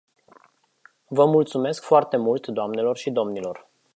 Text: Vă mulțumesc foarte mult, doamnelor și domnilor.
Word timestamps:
Vă 1.07 1.25
mulțumesc 1.25 1.83
foarte 1.83 2.17
mult, 2.17 2.47
doamnelor 2.47 2.97
și 2.97 3.11
domnilor. 3.11 3.69